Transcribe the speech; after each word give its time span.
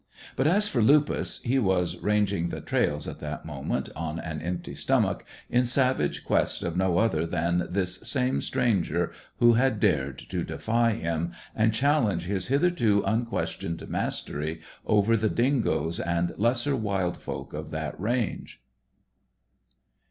But 0.35 0.47
as 0.47 0.67
for 0.67 0.81
Lupus, 0.81 1.43
he 1.43 1.59
was 1.59 1.95
ranging 2.01 2.49
the 2.49 2.59
trails 2.59 3.07
at 3.07 3.19
that 3.19 3.45
moment 3.45 3.87
on 3.95 4.17
an 4.17 4.41
empty 4.41 4.73
stomach 4.73 5.23
in 5.47 5.63
savage 5.67 6.23
quest 6.25 6.63
of 6.63 6.75
no 6.75 6.97
other 6.97 7.23
than 7.27 7.67
this 7.69 7.97
same 7.97 8.41
stranger 8.41 9.11
who 9.37 9.53
had 9.53 9.79
dared 9.79 10.17
to 10.17 10.43
defy 10.43 10.93
him, 10.93 11.33
and 11.55 11.71
challenge 11.71 12.25
his 12.25 12.47
hitherto 12.47 13.03
unquestioned 13.05 13.87
mastery 13.89 14.61
over 14.87 15.15
the 15.15 15.29
dingoes 15.29 15.99
and 15.99 16.33
lesser 16.35 16.75
wild 16.75 17.15
folk 17.19 17.53
of 17.53 17.69
that 17.69 17.93
range. 17.99 18.59